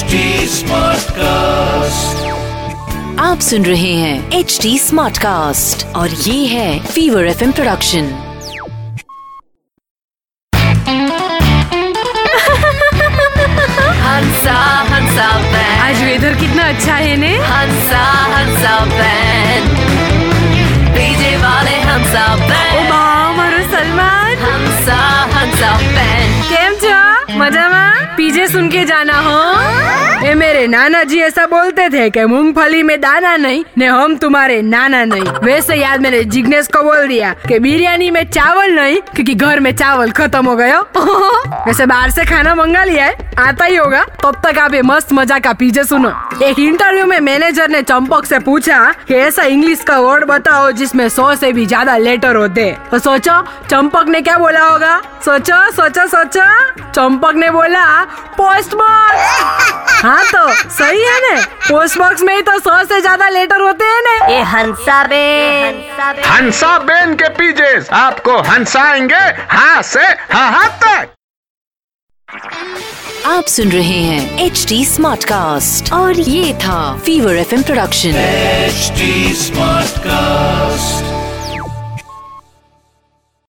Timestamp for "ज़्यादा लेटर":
51.66-52.36, 63.00-63.60